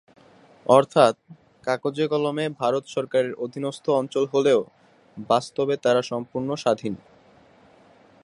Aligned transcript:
অর্থাৎ, 0.65 1.13
কাগজে-কলমে 1.63 2.45
ভারত 2.59 2.83
সরকারের 2.87 3.33
অধীনস্থ 3.35 3.85
অঞ্চল 3.91 4.23
হলেও, 4.33 4.59
বাস্তবে 5.29 5.75
তারা 5.77 6.01
সম্পূর্ণ 6.01 6.49
স্বাধীন। 6.55 6.93